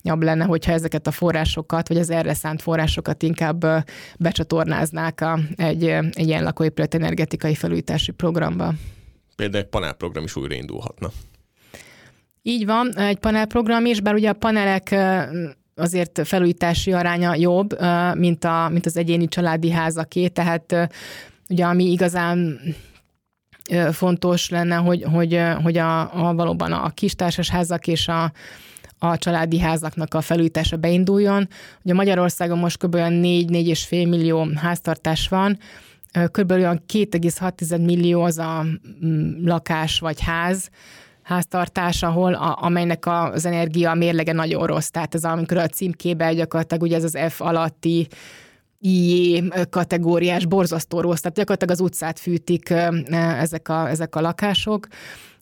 [0.03, 3.65] jobb lenne, hogyha ezeket a forrásokat, vagy az erre szánt forrásokat inkább
[4.17, 8.73] becsatornáznák a, egy, egy ilyen lakóépület energetikai felújítási programba.
[9.35, 11.11] Például egy panelprogram is újraindulhatna.
[12.41, 14.95] Így van, egy panelprogram is, bár ugye a panelek
[15.75, 17.77] azért felújítási aránya jobb,
[18.13, 20.89] mint, a, mint az egyéni családi házaké, tehát
[21.49, 22.59] ugye ami igazán
[23.91, 28.31] fontos lenne, hogy, hogy, hogy a, a valóban a kis társasházak és a,
[28.99, 31.47] a családi házaknak a felújítása beinduljon.
[31.83, 32.95] Ugye Magyarországon most kb.
[32.95, 35.57] 4-4,5 millió háztartás van,
[36.31, 36.51] kb.
[36.51, 38.65] olyan 2,6 millió az a
[39.05, 40.69] mm, lakás vagy ház,
[41.23, 44.87] háztartás, ahol a, amelynek az energia mérlege nagyon rossz.
[44.87, 48.07] Tehát ez amikor a címkébe gyakorlatilag ugye ez az F alatti
[48.79, 52.69] IE kategóriás, borzasztó rossz, tehát gyakorlatilag az utcát fűtik
[53.39, 54.87] ezek a, ezek a lakások.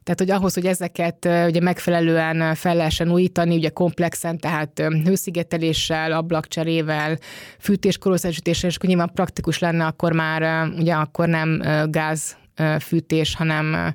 [0.03, 7.17] Tehát, hogy ahhoz, hogy ezeket ugye megfelelően fel lehessen újítani, ugye komplexen, tehát hőszigeteléssel, ablakcserével,
[7.59, 12.37] fűtéskorúszerűsítéssel, és akkor nyilván praktikus lenne, akkor már ugye akkor nem gáz
[12.79, 13.93] fűtés, hanem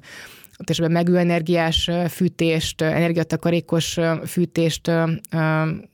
[0.65, 1.35] esetben megújuló
[2.09, 4.91] fűtést, energiatakarékos fűtést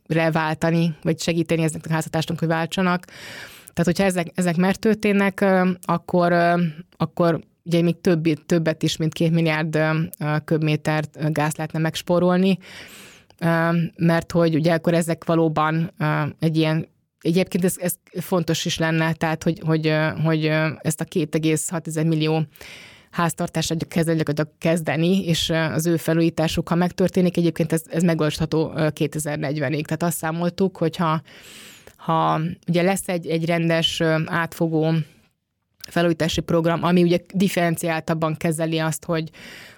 [0.06, 3.04] reváltani, vagy segíteni ezeknek a háztartásnak, hogy váltsanak.
[3.72, 5.44] Tehát, hogyha ezek, ezek megtörténnek,
[5.82, 6.32] akkor,
[6.96, 9.78] akkor ugye még több, többet is, mint két milliárd
[10.44, 12.58] köbméter gáz lehetne megsporolni,
[13.96, 15.92] mert hogy ugye akkor ezek valóban
[16.38, 20.44] egy ilyen Egyébként ez, ez fontos is lenne, tehát hogy, hogy, hogy
[20.78, 22.46] ezt a 2,6 millió
[23.16, 29.84] háztartásra kezdenek kezdeni, és az ő felújításuk, ha megtörténik, egyébként ez, ez megoldható 2040-ig.
[29.84, 31.20] Tehát azt számoltuk, hogyha
[31.96, 34.92] ha ugye lesz egy, egy rendes, átfogó
[35.88, 39.30] felújítási program, ami ugye differenciáltabban kezeli azt, hogy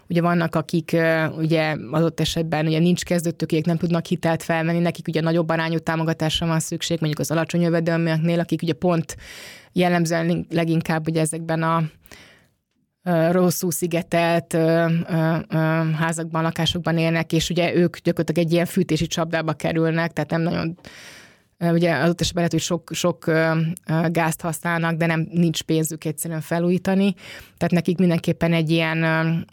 [0.09, 0.97] ugye vannak, akik
[1.37, 6.47] ugye adott esetben ugye nincs kezdőtőkék, nem tudnak hitelt felvenni, nekik ugye nagyobb arányú támogatásra
[6.47, 9.17] van szükség, mondjuk az alacsony jövedelmeknél, akik ugye pont
[9.73, 11.83] jellemzően leginkább ugye ezekben a
[13.31, 14.53] rosszul szigetelt
[15.99, 20.79] házakban, lakásokban élnek, és ugye ők gyakorlatilag egy ilyen fűtési csapdába kerülnek, tehát nem nagyon
[21.61, 23.25] Ugye az esetben lehet, hogy sok, sok
[24.09, 27.15] gázt használnak, de nem nincs pénzük egyszerűen felújítani.
[27.57, 29.05] Tehát nekik mindenképpen egy ilyen,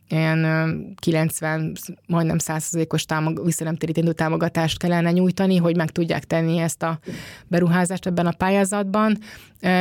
[0.07, 1.75] ilyen 90,
[2.07, 6.99] majdnem 100%-os támog, visszanemtérítendő támogatást kellene nyújtani, hogy meg tudják tenni ezt a
[7.47, 9.17] beruházást ebben a pályázatban.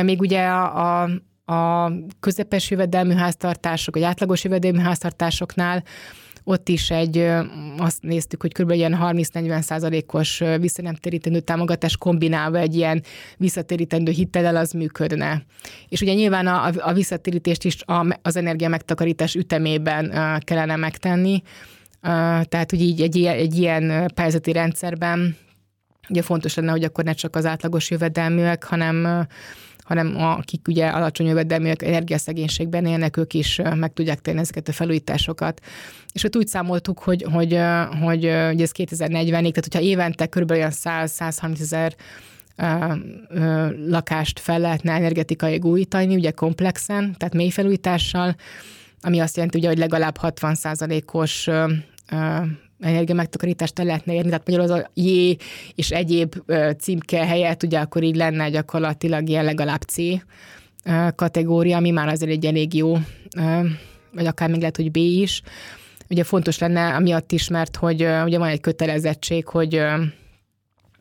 [0.03, 1.09] Még ugye a, a
[1.45, 5.83] a közepes jövedelmű háztartások, vagy átlagos jövedelmű háztartásoknál
[6.47, 7.27] ott is egy,
[7.77, 8.71] azt néztük, hogy kb.
[8.71, 13.03] ilyen 30-40 százalékos visszanemtérítendő támogatás kombinálva egy ilyen
[13.37, 15.45] visszatérítendő hitellel az működne.
[15.87, 17.77] És ugye nyilván a, a visszatérítést is
[18.21, 21.41] az energia megtakarítás ütemében kellene megtenni,
[22.43, 25.37] tehát, hogy így egy egy ilyen pályázati rendszerben
[26.09, 29.27] ugye fontos lenne, hogy akkor ne csak az átlagos jövedelműek, hanem
[29.85, 35.61] hanem akik ugye alacsony jövedelműek energiaszegénységben élnek, ők is meg tudják tenni ezeket a felújításokat.
[36.13, 37.59] És ott úgy számoltuk, hogy, hogy,
[38.01, 40.51] hogy, hogy ez 2040-ig, tehát hogyha évente kb.
[40.51, 41.95] 100-130 ezer
[43.87, 48.35] lakást fel lehetne energetikai újítani, ugye komplexen, tehát mély felújítással,
[49.01, 50.55] ami azt jelenti, ugye, hogy legalább 60
[51.11, 51.49] os
[52.85, 55.35] energia megtakarítást el lehetne érni, tehát magyarul az a J
[55.75, 56.35] és egyéb
[56.79, 59.95] címke helyett ugye akkor így lenne gyakorlatilag ilyen legalább C
[61.15, 62.97] kategória, ami már azért egy elég jó,
[64.13, 65.41] vagy akár még lehet, hogy B is.
[66.09, 69.81] Ugye fontos lenne amiatt is, mert hogy ugye van egy kötelezettség, hogy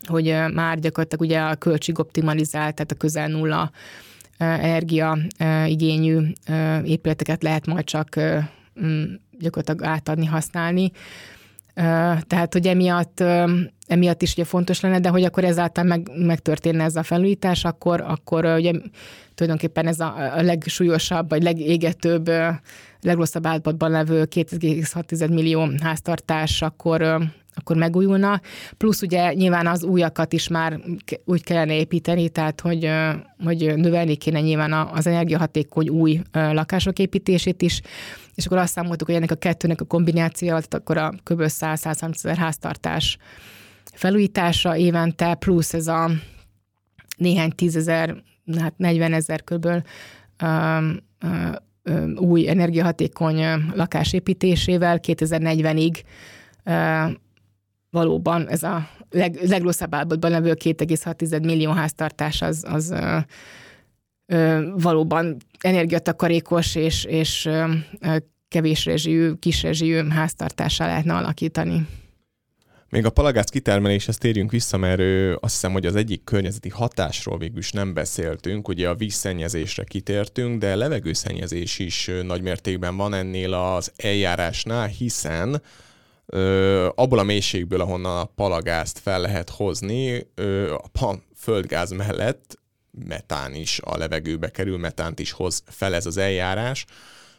[0.07, 3.71] hogy már gyakorlatilag ugye a költség optimalizált, tehát a közel nulla
[4.39, 5.19] energia
[5.67, 6.19] igényű
[6.85, 8.21] épületeket lehet majd csak
[9.39, 10.91] gyakorlatilag átadni, használni.
[12.27, 13.25] Tehát, hogy emiatt,
[13.87, 18.01] emiatt is ugye fontos lenne, de hogy akkor ezáltal meg, megtörténne ez a felújítás, akkor,
[18.01, 18.73] akkor ugye
[19.35, 22.31] tulajdonképpen ez a, a legsúlyosabb, vagy legégetőbb,
[23.01, 27.03] legrosszabb állapotban levő 2,6 millió háztartás, akkor,
[27.55, 28.41] akkor megújulna.
[28.77, 30.81] Plusz ugye nyilván az újakat is már
[31.25, 32.91] úgy kellene építeni, tehát hogy,
[33.45, 37.81] hogy növelni kéne nyilván az energiahatékony új lakások építését is,
[38.35, 41.41] és akkor azt számoltuk, hogy ennek a kettőnek a kombináció, tehát akkor a kb.
[41.41, 43.19] 100-130 ezer háztartás
[43.93, 46.11] felújítása évente, plusz ez a
[47.17, 48.23] néhány tízezer,
[48.59, 49.69] hát 40 ezer kb.
[52.17, 53.43] új energiahatékony
[53.75, 56.03] lakásépítésével 2040-ig
[57.91, 62.95] valóban ez a leg, legrosszabb állapotban levő 2,6 millió háztartás az, az
[64.77, 67.51] valóban energiatakarékos és, és
[68.49, 71.87] kevés rezsijű, kis rezsijű háztartással lehetne alakítani.
[72.95, 77.39] Még a palagáz kitermeléshez térjünk vissza, mert ő, azt hiszem, hogy az egyik környezeti hatásról
[77.39, 83.53] végül is nem beszéltünk, ugye a vízszennyezésre kitértünk, de levegőszennyezés is nagy mértékben van ennél
[83.53, 85.63] az eljárásnál, hiszen
[86.27, 92.59] ö, abból a mélységből, ahonnan a palagázt fel lehet hozni, ö, a földgáz mellett
[93.07, 96.85] metán is a levegőbe kerül, metánt is hoz fel ez az eljárás,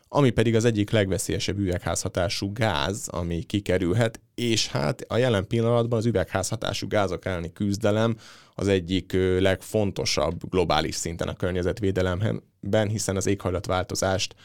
[0.07, 6.05] ami pedig az egyik legveszélyesebb üvegházhatású gáz, ami kikerülhet, és hát a jelen pillanatban az
[6.05, 8.15] üvegházhatású gázok elleni küzdelem
[8.53, 14.35] az egyik legfontosabb globális szinten a környezetvédelemben, hiszen az éghajlatváltozást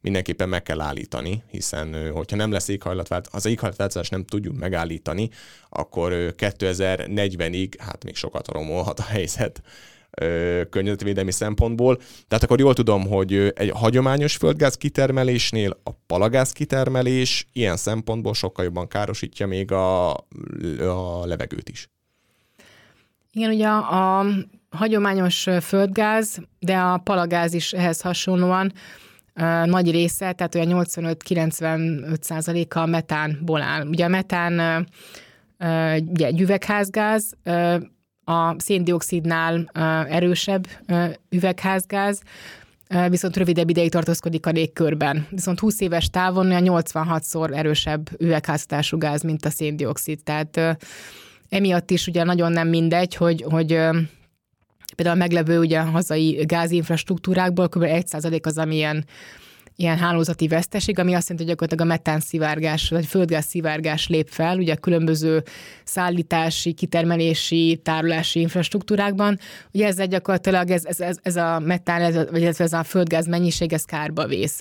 [0.00, 5.28] mindenképpen meg kell állítani, hiszen hogyha nem lesz éghajlatváltozás, az éghajlatváltozást nem tudjuk megállítani,
[5.68, 9.62] akkor 2040-ig hát még sokat romolhat a helyzet
[10.70, 11.98] környezetvédelmi szempontból.
[12.28, 18.64] Tehát akkor jól tudom, hogy egy hagyományos földgáz kitermelésnél a palagáz kitermelés ilyen szempontból sokkal
[18.64, 20.10] jobban károsítja még a,
[20.80, 21.88] a levegőt is.
[23.32, 24.26] Igen, ugye a, a
[24.70, 28.72] hagyományos földgáz, de a palagáz is ehhez hasonlóan
[29.64, 33.86] nagy része, tehát olyan 85-95 százaléka a metánból áll.
[33.86, 34.86] Ugye a metán
[36.08, 37.32] ugye egy üvegházgáz,
[38.28, 39.70] a széndiokszidnál
[40.08, 40.66] erősebb
[41.30, 42.20] üvegházgáz,
[43.08, 45.26] viszont rövidebb ideig tartózkodik a légkörben.
[45.30, 50.22] Viszont 20 éves távon olyan 86-szor erősebb üvegháztású gáz, mint a széndiokszid.
[50.22, 50.78] Tehát
[51.48, 53.66] emiatt is ugye nagyon nem mindegy, hogy, hogy
[54.96, 57.84] például a meglevő ugye hazai gázinfrastruktúrákból kb.
[57.84, 59.04] 1% az, amilyen
[59.80, 64.28] ilyen hálózati veszteség, ami azt jelenti, hogy gyakorlatilag a metán szivárgás, vagy földgáz szivárgás lép
[64.30, 65.42] fel, ugye a különböző
[65.84, 69.38] szállítási, kitermelési, tárolási infrastruktúrákban.
[69.72, 73.72] Ugye ezzel gyakorlatilag ez, ez, ez, ez a metán, ez, vagy ez, a földgáz mennyiség,
[73.72, 74.60] ez kárba vész.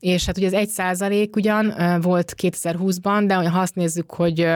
[0.00, 4.46] És hát ugye ez egy százalék ugyan volt 2020-ban, de ha azt nézzük, hogy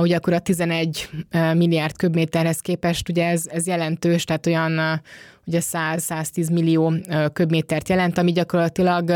[0.00, 1.08] ugye akkor a 11
[1.54, 5.02] milliárd köbméterhez képest ugye ez, ez jelentős, tehát olyan
[5.44, 6.92] ugye 100-110 millió
[7.32, 9.10] köbmétert jelent, ami gyakorlatilag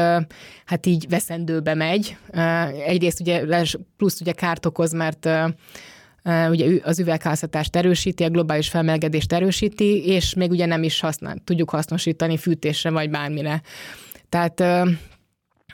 [0.64, 2.16] hát így veszendőbe megy.
[2.86, 3.64] Egyrészt ugye
[3.96, 5.28] plusz ugye kárt okoz, mert
[6.50, 11.70] ugye az üvegházhatást erősíti, a globális felmelegedést erősíti, és még ugye nem is használ, tudjuk
[11.70, 13.62] hasznosítani fűtésre vagy bármire.
[14.28, 14.62] Tehát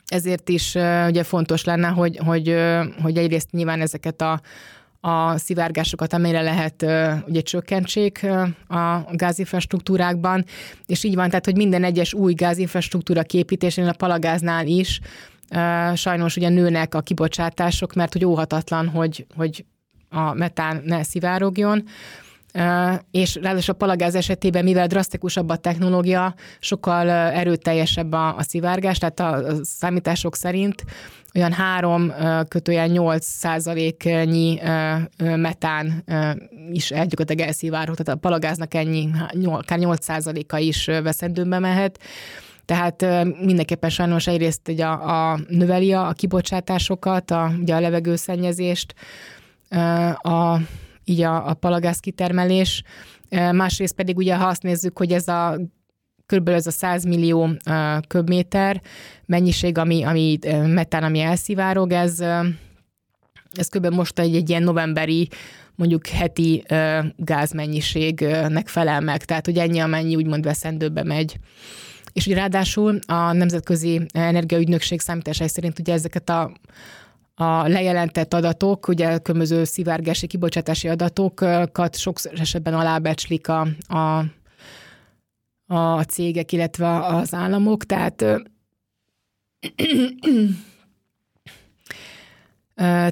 [0.06, 0.74] ezért is
[1.08, 2.54] ugye fontos lenne, hogy, hogy,
[3.02, 4.40] hogy egyrészt nyilván ezeket a,
[5.00, 6.82] a szivárgásokat, amelyre lehet
[7.26, 8.26] ugye csökkentsék
[8.68, 10.44] a gázinfrastruktúrákban,
[10.86, 15.00] és így van, tehát, hogy minden egyes új gázinfrastruktúra képítésénél a palagáznál is
[15.94, 19.64] sajnos ugye nőnek a kibocsátások, mert hogy óhatatlan, hogy, hogy
[20.08, 21.84] a metán ne szivárogjon,
[23.10, 29.20] és ráadásul a palagáz esetében, mivel drasztikusabb a technológia, sokkal erőteljesebb a, a szivárgás, tehát
[29.20, 30.84] a, a számítások szerint
[31.34, 32.12] olyan 3
[32.48, 34.60] kötőjel 8 százaléknyi
[35.18, 36.04] metán
[36.72, 39.10] is gyakorlatilag elszivárog, tehát a palagáznak ennyi,
[39.44, 41.98] akár 8 százaléka is veszendőbe mehet.
[42.64, 43.04] Tehát
[43.44, 48.94] mindenképpen sajnos egyrészt ugye a, a növeli a kibocsátásokat, a, ugye a levegőszennyezést,
[50.16, 50.58] a,
[51.08, 52.82] így a, a palagáz kitermelés,
[53.30, 55.58] másrészt pedig ugye, ha azt nézzük, hogy ez a
[56.26, 57.48] körülbelül ez a 100 millió
[58.06, 58.82] köbméter
[59.26, 62.20] mennyiség, ami, ami metán, ami elszivárog, ez,
[63.52, 63.86] ez kb.
[63.86, 65.28] most egy, egy ilyen novemberi
[65.74, 66.64] mondjuk heti
[67.16, 71.38] gázmennyiségnek felel meg, tehát hogy ennyi, amennyi úgymond veszendőbe megy.
[72.12, 76.52] És ugye ráadásul a Nemzetközi Energiaügynökség számításai szerint ugye ezeket a
[77.40, 84.24] a lejelentett adatok, ugye különböző szivárgási, kibocsátási adatokat sokszor esetben alábecslik a, a,
[85.74, 88.24] a cégek, illetve az államok, tehát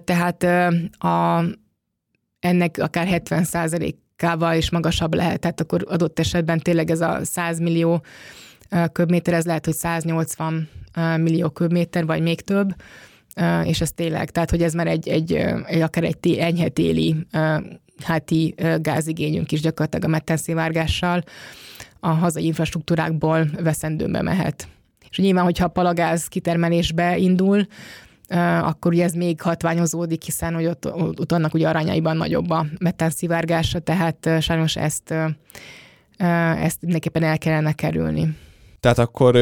[0.04, 0.42] tehát
[0.98, 1.44] a,
[2.40, 3.46] ennek akár 70
[4.16, 8.02] kával is magasabb lehet, tehát akkor adott esetben tényleg ez a 100 millió
[8.92, 10.68] köbméter, ez lehet, hogy 180
[11.16, 12.74] millió köbméter, vagy még több,
[13.64, 15.32] és ez tényleg, tehát hogy ez már egy, egy,
[15.66, 17.16] egy akár egy téli
[18.04, 21.22] háti gázigényünk is gyakorlatilag a metánszivárgással
[22.00, 24.68] a hazai infrastruktúrákból veszendőbe mehet.
[25.10, 27.66] És nyilván, hogyha a palagáz kitermelésbe indul,
[28.60, 33.78] akkor ugye ez még hatványozódik, hiszen hogy ott, ott annak ugye arányaiban nagyobb a metánszivárgása,
[33.78, 35.14] tehát sajnos ezt,
[36.56, 38.36] ezt mindenképpen el kellene kerülni.
[38.80, 39.38] Tehát akkor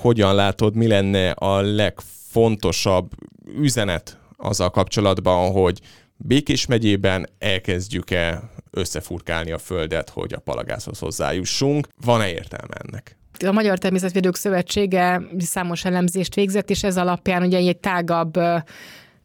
[0.00, 3.10] hogyan látod, mi lenne a legfontosabb
[3.58, 5.80] üzenet azzal kapcsolatban, hogy
[6.16, 11.88] Békés megyében elkezdjük-e összefurkálni a földet, hogy a palagázhoz hozzájussunk?
[12.04, 13.16] Van-e értelme ennek?
[13.46, 18.32] A Magyar Természetvédők Szövetsége számos elemzést végzett, és ez alapján ugye egy tágabb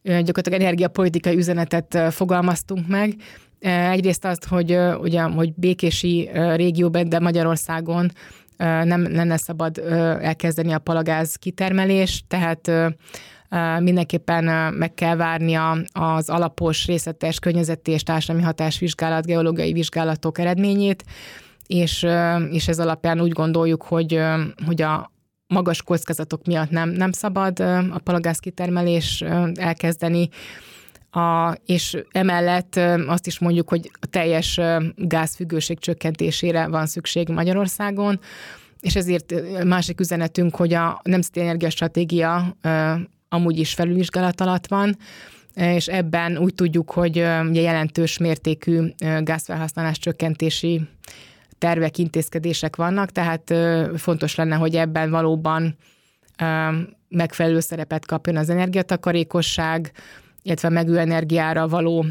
[0.03, 3.15] gyakorlatilag energiapolitikai üzenetet fogalmaztunk meg.
[3.91, 8.11] Egyrészt azt, hogy, ugye, hogy békési régióban, de Magyarországon
[8.59, 9.77] nem lenne szabad
[10.21, 12.71] elkezdeni a palagáz kitermelést, tehát
[13.79, 15.55] mindenképpen meg kell várni
[15.91, 21.03] az alapos, részletes környezeti és társadalmi hatásvizsgálat, geológiai vizsgálatok eredményét,
[21.67, 22.05] és,
[22.51, 24.21] és ez alapján úgy gondoljuk, hogy,
[24.65, 25.11] hogy a
[25.47, 29.23] magas kockázatok miatt nem, nem szabad a palagáz kitermelés
[29.55, 30.29] elkezdeni,
[31.11, 32.75] a, és emellett
[33.07, 34.59] azt is mondjuk, hogy a teljes
[34.95, 38.19] gázfüggőség csökkentésére van szükség Magyarországon,
[38.79, 39.33] és ezért
[39.63, 42.57] másik üzenetünk, hogy a Nemzeti Energiastratégia
[43.29, 44.97] amúgy is felülvizsgálat alatt van,
[45.53, 47.17] és ebben úgy tudjuk, hogy
[47.49, 48.81] ugye jelentős mértékű
[49.21, 50.81] gázfelhasználás csökkentési
[51.57, 53.53] tervek, intézkedések vannak, tehát
[53.95, 55.77] fontos lenne, hogy ebben valóban
[57.09, 59.91] megfelelő szerepet kapjon az energiatakarékosság,
[60.49, 62.05] illetve megújuló energiára való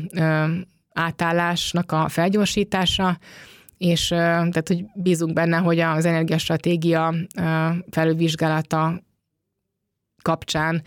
[0.92, 3.18] átállásnak a felgyorsítása,
[3.78, 7.14] és tehát, hogy bízunk benne, hogy az energiastratégia
[7.90, 9.02] felülvizsgálata
[10.22, 10.82] kapcsán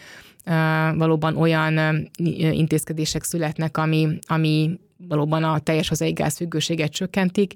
[0.96, 2.10] valóban olyan
[2.52, 7.54] intézkedések születnek, ami, ami valóban a teljes hazai gázfüggőséget csökkentik,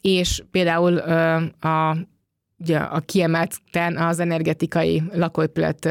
[0.00, 0.96] és például
[1.60, 1.96] a,
[2.58, 5.88] ugye a kiemelten az energetikai lakóépület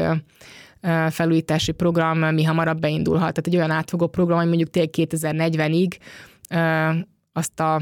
[1.10, 3.20] felújítási program mi hamarabb beindulhat.
[3.20, 5.96] Tehát egy olyan átfogó program, hogy mondjuk tényleg 2040-ig
[7.32, 7.80] azt a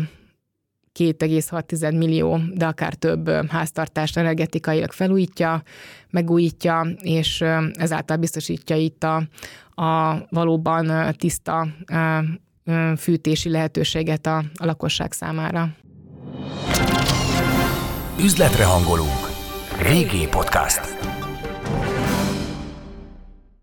[0.98, 5.62] 2,6 millió, de akár több háztartást energetikailag felújítja,
[6.10, 9.16] megújítja, és ezáltal biztosítja itt a,
[9.82, 11.68] a valóban tiszta
[12.96, 15.68] fűtési lehetőséget a, a lakosság számára.
[18.20, 19.28] Üzletre hangolunk.
[19.82, 21.17] Régi podcast.